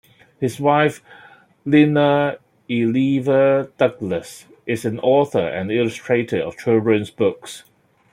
His 0.39 0.59
wife, 0.59 1.03
Nina 1.63 2.39
Ilieva 2.67 3.69
Douglas, 3.77 4.45
is 4.65 4.83
an 4.83 4.99
author 5.01 5.37
and 5.47 5.71
illustrator 5.71 6.39
of 6.39 6.57
children's 6.57 7.11
books. 7.11 7.65